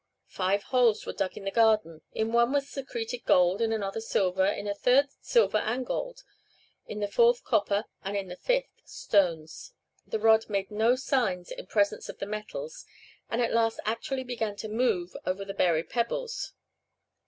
[0.33, 2.01] Five holes were dug in the garden.
[2.11, 6.23] In one was secreted gold, in another silver, in a third silver and gold,
[6.87, 9.73] in the fourth copper, and in the fifth stones.
[10.07, 12.83] The rod made no signs in presence of the metals,
[13.29, 16.53] and at last actually began to move over the buried pebbles.